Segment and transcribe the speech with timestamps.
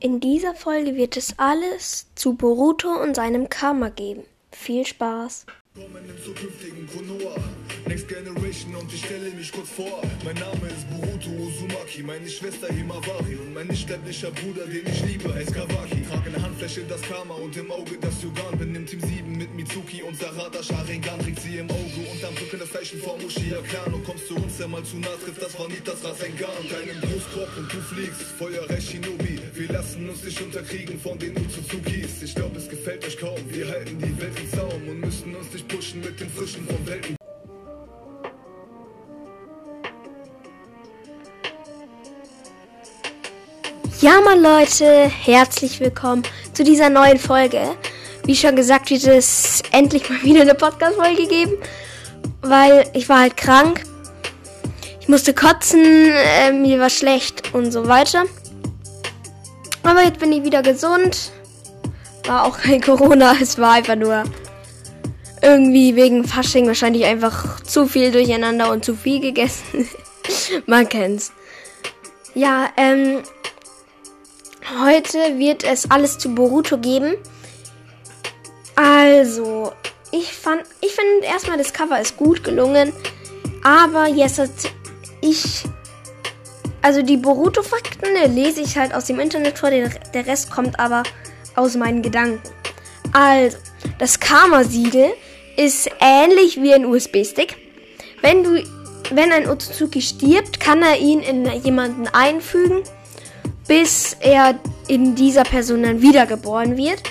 [0.00, 4.24] In dieser Folge wird es alles zu Boruto und seinem Karma geben.
[4.50, 5.46] Viel Spaß!
[7.86, 10.00] Next Generation und ich stelle mich kurz vor.
[10.24, 15.04] Mein Name ist Boruto Uzumaki Meine Schwester Himawari Und mein nicht sterblicher Bruder, den ich
[15.04, 16.02] liebe, heißt Kawaki.
[16.08, 18.56] Trage in der Handfläche das Karma und im Auge das Yugan.
[18.58, 21.20] Bin im Team 7 mit Mitsuki und Sarada Sharingan.
[21.20, 24.56] Trägt sie im Auge und am Rücken das Zeichen Uchiha Clan Und kommst du uns,
[24.56, 28.22] der mal zu nah trifft, das war nicht das Rasengan Deinem Brustkorb und du fliegst,
[28.38, 29.40] Feuerreich Shinobi.
[29.52, 32.22] Wir lassen uns nicht unterkriegen von den Uzuzukis.
[32.22, 35.52] Ich glaub, es gefällt euch kaum, wir halten die Welt im Zaum Und müssen uns
[35.52, 37.16] nicht pushen mit den Frischen vom Welten
[44.04, 47.74] Ja, Mann, Leute, herzlich willkommen zu dieser neuen Folge.
[48.26, 51.52] Wie schon gesagt, wird es endlich mal wieder eine Podcast-Folge geben,
[52.42, 53.82] weil ich war halt krank.
[55.00, 58.24] Ich musste kotzen, äh, mir war schlecht und so weiter.
[59.84, 61.32] Aber jetzt bin ich wieder gesund.
[62.26, 64.24] War auch kein Corona, es war einfach nur
[65.40, 69.88] irgendwie wegen Fasching wahrscheinlich einfach zu viel durcheinander und zu viel gegessen.
[70.66, 71.32] Man kennt's.
[72.34, 73.22] Ja, ähm,
[74.80, 77.16] heute wird es alles zu Boruto geben.
[78.76, 79.72] Also,
[80.10, 82.92] ich fand, ich finde erstmal das Cover ist gut gelungen,
[83.62, 84.50] aber jetzt hat
[85.20, 85.64] ich,
[86.82, 90.78] also die Boruto-Fakten ne, lese ich halt aus dem Internet vor, der, der Rest kommt
[90.78, 91.02] aber
[91.56, 92.42] aus meinen Gedanken.
[93.12, 93.58] Also,
[93.98, 95.12] das Karma-Siegel
[95.56, 97.56] ist ähnlich wie ein USB-Stick.
[98.22, 98.62] Wenn du,
[99.10, 102.82] wenn ein Otsutsuki stirbt, kann er ihn in jemanden einfügen,
[103.66, 107.02] bis er in dieser Person dann wiedergeboren wird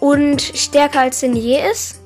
[0.00, 2.00] und stärker als denn je ist.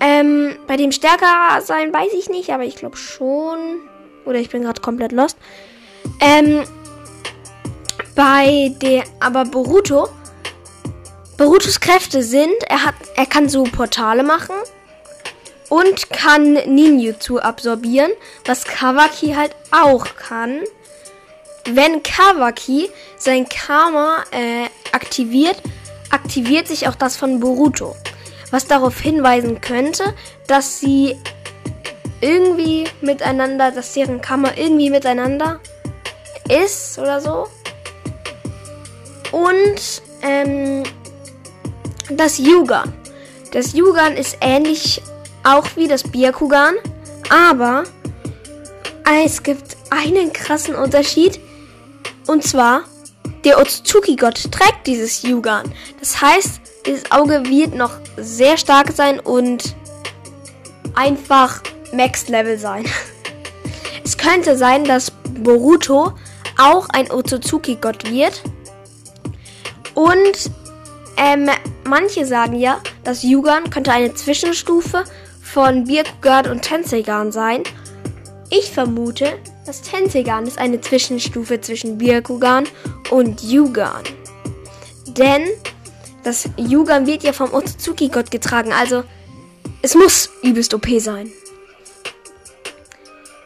[0.00, 3.80] Ähm, bei dem stärker sein weiß ich nicht, aber ich glaube schon.
[4.24, 5.36] Oder ich bin gerade komplett lost.
[6.20, 6.64] Ähm,
[8.14, 10.08] bei der, aber Boruto
[11.36, 14.54] Borutos Kräfte sind, er hat, er kann so Portale machen
[15.68, 18.12] und kann Ninjutsu absorbieren,
[18.44, 20.60] was Kawaki halt auch kann.
[21.70, 25.56] Wenn Kawaki sein Karma äh, aktiviert,
[26.10, 27.96] aktiviert sich auch das von Boruto,
[28.50, 30.14] was darauf hinweisen könnte,
[30.46, 31.16] dass sie
[32.20, 35.60] irgendwie miteinander, dass deren Karma irgendwie miteinander
[36.48, 37.48] ist oder so.
[39.32, 40.84] Und ähm,
[42.10, 42.92] das Yugan.
[43.52, 45.00] Das Yugan ist ähnlich
[45.42, 46.74] auch wie das Byakugan,
[47.30, 47.84] aber
[49.24, 51.40] es gibt einen krassen Unterschied.
[52.26, 52.84] Und zwar,
[53.44, 55.70] der Otsutsuki-Gott trägt dieses Yugan.
[56.00, 59.74] Das heißt, dieses Auge wird noch sehr stark sein und
[60.94, 61.62] einfach
[61.92, 62.84] Max Level sein.
[64.06, 66.12] Es könnte sein, dass Boruto
[66.58, 68.42] auch ein Otsutsuki-Gott wird.
[69.94, 70.50] Und
[71.16, 71.48] ähm,
[71.84, 75.04] manche sagen ja, dass Yugan könnte eine Zwischenstufe
[75.42, 77.62] von Byakugan und Tenseigan sein.
[78.50, 82.64] Ich vermute, dass Tenseigan ist eine Zwischenstufe zwischen Byakugan
[83.10, 84.02] und Yugan.
[85.06, 85.48] Denn
[86.22, 89.04] das Yugan wird ja vom Otsutsuki-Gott getragen, also
[89.82, 91.30] es muss übelst OP sein.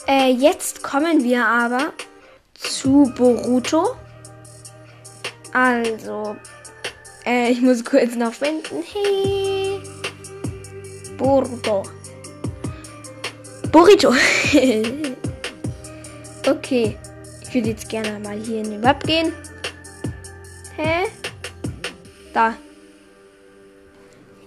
[0.07, 1.93] Äh, jetzt kommen wir aber
[2.55, 3.97] zu Boruto.
[5.53, 6.37] Also,
[7.27, 8.83] äh, ich muss kurz noch finden.
[8.85, 9.81] Hey.
[11.17, 11.83] Boruto.
[13.71, 14.15] Burrito.
[16.51, 16.99] okay.
[17.43, 19.33] Ich würde jetzt gerne mal hier in den Web gehen.
[20.77, 21.07] Hä?
[22.33, 22.57] Da.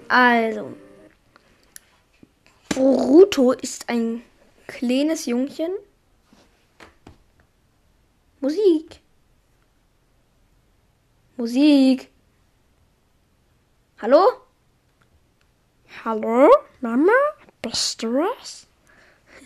[0.08, 0.76] Also.
[2.70, 4.22] Boruto ist ein
[4.68, 5.72] kleines Jungchen.
[8.40, 9.00] Musik.
[11.38, 12.10] Musik.
[14.02, 14.22] Hallo?
[16.04, 17.12] Hallo, Mama?
[17.62, 18.68] Bist du was?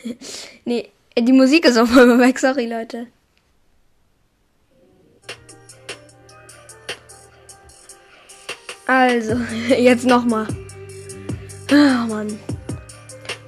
[0.65, 2.39] nee, die Musik ist auf einmal weg.
[2.39, 3.07] Sorry, Leute.
[8.87, 9.35] Also,
[9.77, 10.47] jetzt nochmal.
[11.71, 12.39] Oh Mann.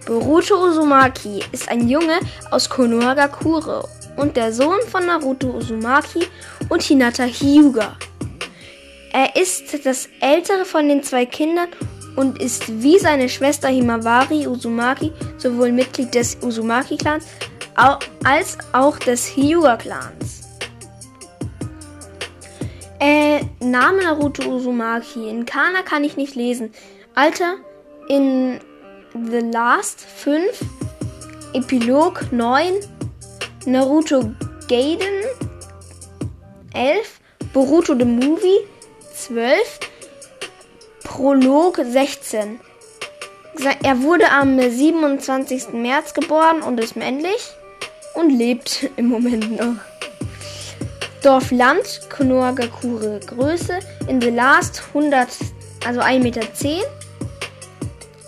[0.06, 2.20] Boruto Uzumaki ist ein Junge
[2.50, 6.26] aus Konohagakure und der Sohn von Naruto Uzumaki
[6.70, 7.98] und Hinata Hyuga.
[9.12, 11.68] Er ist das ältere von den zwei Kindern
[12.16, 17.26] und ist wie seine Schwester Himawari Uzumaki sowohl Mitglied des Uzumaki-Clans
[17.78, 20.48] als auch des Hyuga-Clans.
[23.00, 25.30] Äh, Name Naruto Uzumaki.
[25.30, 26.74] In Kana kann ich nicht lesen.
[27.14, 27.58] Alter,
[28.10, 28.60] in
[29.14, 30.42] The Last 5,
[31.54, 32.74] Epilog 9,
[33.66, 34.32] Naruto
[34.68, 35.24] Gaiden
[36.74, 37.20] 11
[37.54, 38.60] Boruto the Movie
[39.16, 39.80] 12.
[41.04, 42.60] Prolog 16.
[43.84, 45.74] Er wurde am 27.
[45.74, 47.57] März geboren und ist männlich
[48.18, 49.76] und lebt im Moment noch.
[51.22, 55.28] Dorf Land, Konohagakure Größe, in the last 100,
[55.86, 56.42] also 1,10 Meter.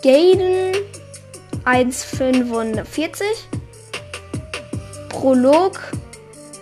[0.04, 0.76] Gaiden
[1.66, 3.24] 1,45.
[5.10, 5.80] Prolog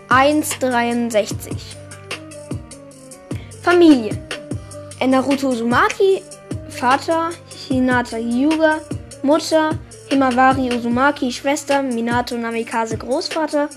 [0.10, 1.52] 1,63.
[3.62, 4.18] Familie.
[5.06, 6.24] Naruto Uzumaki,
[6.70, 7.30] Vater
[7.68, 8.80] Hinata Hyuga,
[9.22, 9.78] Mutter
[10.10, 13.70] Himawari Uzumaki, Schwester Minato Namikaze, Großvater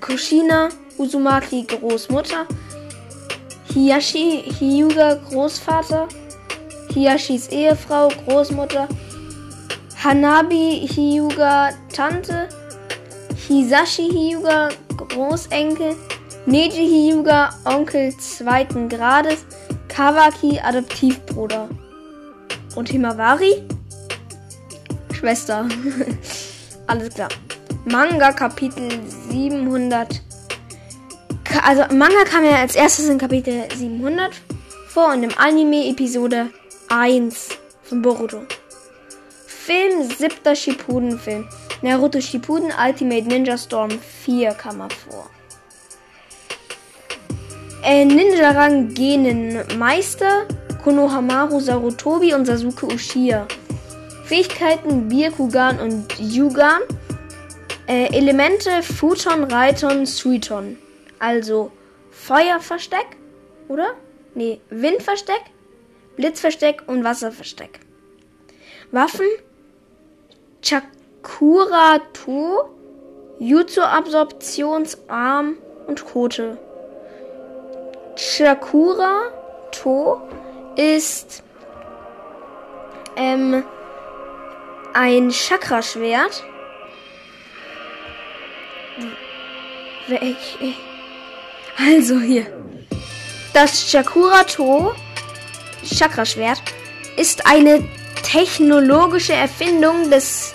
[0.00, 2.46] Kushina Uzumaki, Großmutter
[3.72, 6.08] Hiyashi Hyuga, Großvater
[6.94, 8.88] Hiyashis Ehefrau, Großmutter
[10.02, 12.48] Hanabi Hyuga, Tante
[13.48, 15.96] Hisashi Hyuga, Großenkel
[16.46, 19.44] Neji Hyuga, Onkel zweiten Grades
[19.88, 21.68] Kawaki, Adoptivbruder.
[22.76, 23.66] Und Himawari?
[25.16, 25.66] Schwester.
[26.86, 27.28] Alles klar.
[27.86, 28.88] Manga Kapitel
[29.30, 30.20] 700.
[31.64, 34.32] Also Manga kam ja als erstes in Kapitel 700
[34.88, 36.50] vor und im Anime Episode
[36.88, 37.48] 1
[37.82, 38.42] von Boruto.
[39.46, 41.48] Film, siebter Shippuden-Film.
[41.82, 43.90] Naruto Shippuden Ultimate Ninja Storm
[44.24, 45.30] 4 kam er vor.
[47.82, 50.46] Äh, Ninja-Rang Genen Meister,
[50.82, 53.46] Konohamaru Sarutobi und Sasuke Uchiha.
[54.26, 56.82] Fähigkeiten Byakugan und Yugan.
[57.86, 60.78] Äh, Elemente Futon, Reiton, Suiton.
[61.20, 61.70] Also
[62.10, 63.06] Feuerversteck,
[63.68, 63.94] oder?
[64.34, 65.42] Nee, Windversteck,
[66.16, 67.78] Blitzversteck und Wasserversteck.
[68.90, 69.28] Waffen
[70.60, 72.64] Chakura To,
[73.38, 76.58] Jutsu-Absorptionsarm und Kote.
[78.16, 79.30] Chakura
[79.70, 80.20] To
[80.76, 81.44] ist
[83.16, 83.62] ähm,
[84.96, 86.42] ein Chakraschwert.
[91.76, 92.46] Also hier.
[93.52, 94.94] Das Chakura To
[95.84, 96.62] Chakraschwert
[97.16, 97.84] ist eine
[98.22, 100.54] technologische Erfindung des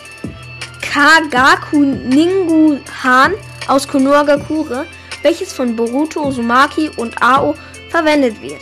[0.82, 3.34] Kagaku Ningu Han
[3.68, 4.86] aus Konohagakure
[5.24, 7.54] welches von Boruto, Uzumaki und Ao
[7.90, 8.62] verwendet wird.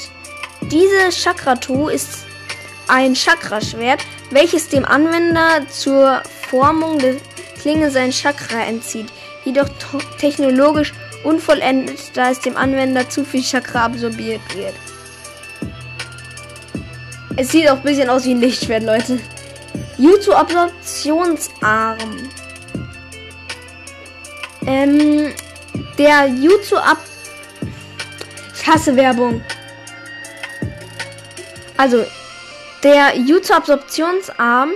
[0.63, 2.25] Diese Chakrato ist
[2.89, 7.15] ein Chakraschwert, welches dem Anwender zur Formung der
[7.59, 9.07] Klinge sein Chakra entzieht,
[9.45, 9.69] jedoch
[10.19, 10.93] technologisch
[11.23, 14.75] unvollendet, da es dem Anwender zu viel Chakra absorbiert wird.
[17.35, 19.19] Es sieht auch ein bisschen aus wie ein Lichtschwert, Leute.
[19.97, 21.97] Jutsu-Absorptionsarm.
[24.65, 25.31] Ähm,
[25.97, 26.99] der Jutsu ab.
[28.55, 29.41] Ich hasse Werbung.
[31.77, 32.05] Also,
[32.83, 34.71] der Jutsu Absorptionsarm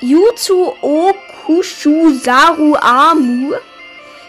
[0.00, 3.54] Jutsu Okushu Saru Amu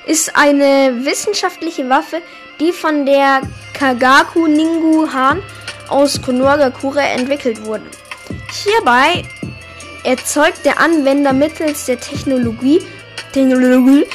[0.06, 2.22] ist eine wissenschaftliche Waffe,
[2.60, 3.42] die von der
[3.74, 5.44] Kagaku Ningu Han
[5.90, 7.86] aus Konohagakure entwickelt wurde.
[8.64, 9.26] Hierbei
[10.04, 12.82] erzeugt der Anwender mittels der Technologie,
[13.34, 14.06] Technologie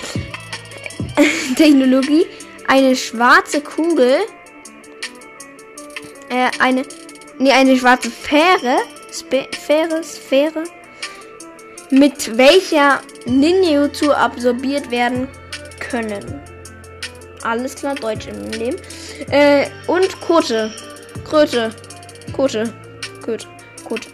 [1.57, 2.27] Technologie
[2.67, 4.17] eine schwarze Kugel,
[6.31, 6.85] äh, eine,
[7.43, 8.79] nee, eine schwarze Sphäre,
[9.13, 10.65] Sphäre, Sphäre,
[11.91, 15.29] mit welcher Ninjutsu absorbiert werden
[15.79, 16.41] können.
[17.43, 18.77] Alles klar, Deutsch im Leben.
[19.31, 20.73] Äh, und Kote.
[21.25, 21.71] Kröte.
[22.33, 22.73] Kote.
[23.25, 23.47] Kote.
[23.85, 24.09] Kote.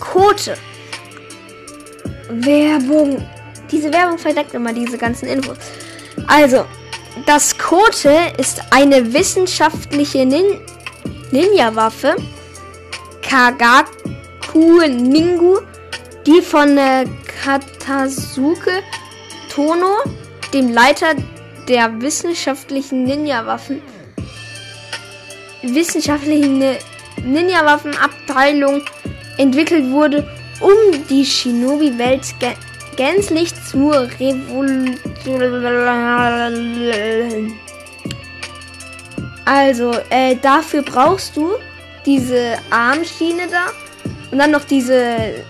[0.00, 0.54] Kote.
[2.30, 3.22] Werbung.
[3.70, 5.58] Diese Werbung verdeckt immer diese ganzen Infos.
[6.26, 6.64] Also,
[7.26, 10.60] das Kote ist eine wissenschaftliche Nin
[11.32, 12.14] Ninja-Waffe.
[13.22, 15.58] Kagaku Ningu,
[16.26, 17.06] die von äh,
[17.42, 18.82] Katasuke
[19.50, 19.96] Tono,
[20.52, 21.14] dem Leiter
[21.68, 23.80] der wissenschaftlichen Ninja-Waffen,
[25.62, 26.62] wissenschaftlichen
[27.24, 28.82] Ninja-Waffenabteilung
[29.38, 30.28] entwickelt wurde,
[30.60, 32.34] um die Shinobi-Welt
[32.96, 34.98] gänzlich zur Revolution.
[39.44, 41.50] Also, äh, dafür brauchst du
[42.06, 43.66] diese Armschiene da
[44.30, 45.44] und dann noch diese,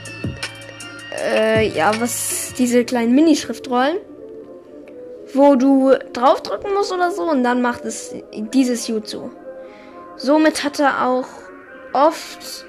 [1.24, 3.98] äh, ja, was, diese kleinen Minischriftrollen,
[5.34, 9.30] wo du draufdrücken musst oder so und dann macht es dieses Jutsu.
[10.16, 11.26] Somit hat er auch
[11.92, 12.66] oft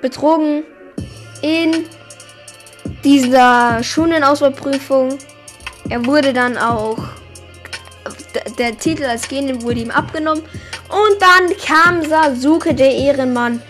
[0.00, 0.64] betrogen
[1.40, 1.86] in
[3.04, 5.18] dieser Schulenauswahlprüfung.
[5.88, 6.98] Er wurde dann auch
[8.58, 10.42] der Titel als Genin wurde ihm abgenommen.
[10.88, 13.62] Und dann kam Sasuke, der Ehrenmann,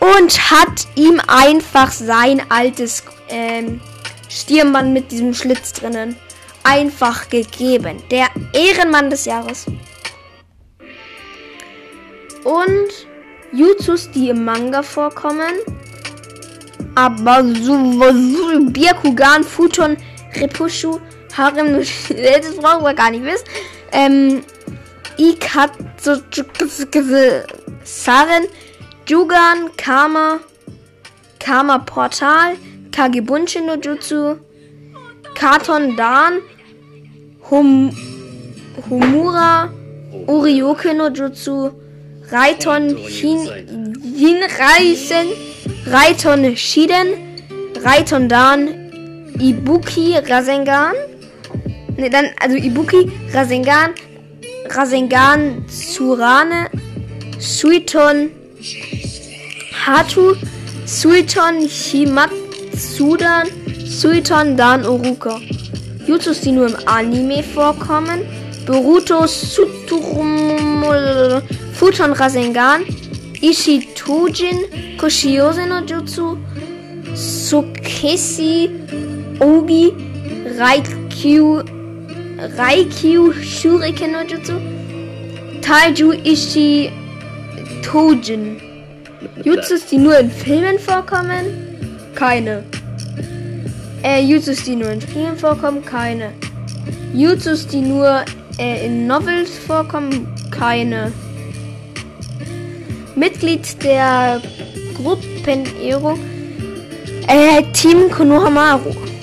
[0.00, 3.80] und hat ihm einfach sein altes ähm,
[4.28, 6.16] Stirnband mit diesem Schlitz drinnen
[6.64, 8.02] einfach gegeben.
[8.10, 9.66] Der Ehrenmann des Jahres.
[12.42, 12.90] Und
[13.52, 15.52] Jutsus, die im Manga vorkommen.
[16.96, 19.96] Aber so, so Byakugan, Futon,
[20.36, 21.00] Repushu,
[21.36, 23.44] Harem, das brauchen wir gar nicht wissen.
[23.94, 24.42] Ähm,
[27.84, 28.44] Saren,
[29.06, 30.40] Jugan, Kama,
[31.38, 32.56] Kama Portal,
[32.90, 34.40] Kagebunshi no Jutsu,
[35.36, 36.42] Katon Dan,
[37.50, 37.90] Hum,
[38.88, 39.70] Humura,
[40.26, 41.72] Urioke no Jutsu,
[42.32, 45.28] Raiton Hin, Hinreichen,
[45.86, 47.38] Raiton Shiden,
[47.84, 48.90] Raiton Dan,
[49.38, 51.13] Ibuki Rasengan.
[51.96, 53.90] Ne, dann, also Ibuki Rasengan,
[54.68, 56.68] Rasengan Tsurane,
[57.38, 58.30] Suiton
[59.86, 60.34] Hatu,
[60.86, 63.48] Suiton Himatsudan,
[63.86, 65.40] Suiton Dan Uruka.
[66.06, 68.20] Jutsus, die nur im Anime vorkommen.
[68.66, 70.84] Boruto Suturum
[71.74, 72.84] Futon Rasengan,
[73.40, 76.38] Ishitujin, Koshiyose no Jutsu,
[77.14, 78.70] Sukeshi,
[79.38, 79.92] Ogi,
[80.58, 81.62] Raikyu,
[82.56, 84.60] Raikyu Shuriken no Jutsu,
[85.62, 86.92] Taiju Ishi
[87.82, 88.60] Tojin.
[89.42, 91.46] Jutsus, die nur in Filmen vorkommen?
[92.14, 92.62] Keine.
[94.02, 95.84] Äh, Jutsus, die nur in Spielen vorkommen?
[95.84, 96.32] Keine.
[97.14, 98.24] Jutsus, die nur
[98.58, 100.26] äh, in Novels vorkommen?
[100.50, 101.12] Keine.
[103.14, 104.42] Mitglied der
[104.96, 106.18] Gruppenehrung
[107.26, 109.13] äh, Team Konohamaru.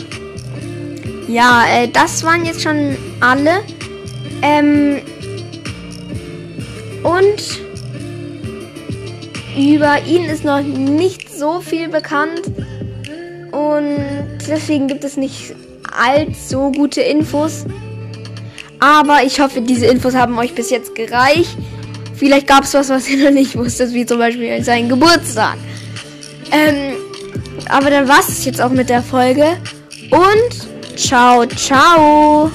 [1.31, 3.63] Ja, äh, das waren jetzt schon alle.
[4.41, 4.99] Ähm,
[7.03, 7.61] und
[9.57, 12.41] über ihn ist noch nicht so viel bekannt.
[13.51, 15.55] Und deswegen gibt es nicht
[15.97, 17.65] allzu gute Infos.
[18.81, 21.55] Aber ich hoffe, diese Infos haben euch bis jetzt gereicht.
[22.13, 25.55] Vielleicht gab es was, was ihr noch nicht wusstet, wie zum Beispiel seinen Geburtstag.
[26.51, 26.95] Ähm,
[27.69, 29.45] aber dann war es jetzt auch mit der Folge.
[30.09, 30.70] Und
[31.01, 32.51] Ciao, ciao.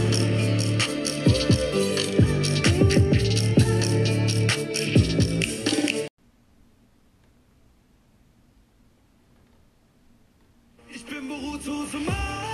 [10.88, 12.45] Ich bin Boruto the